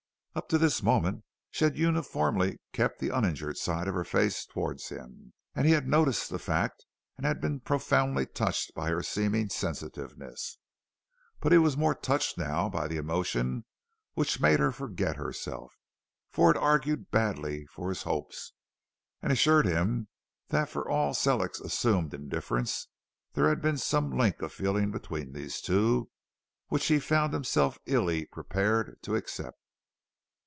[0.33, 4.87] Up to this moment she had uniformly kept the uninjured side of her face towards
[4.87, 6.85] him, and he had noticed the fact
[7.17, 10.57] and been profoundly touched by her seeming sensitiveness.
[11.41, 13.65] But he was more touched now by the emotion
[14.13, 15.77] which made her forget herself,
[16.31, 18.53] for it argued badly for his hopes,
[19.21, 20.07] and assured him
[20.47, 22.87] that for all Sellick's assumed indifference,
[23.33, 26.09] there had been some link of feeling between these two
[26.69, 29.57] which he found himself illy prepared to accept.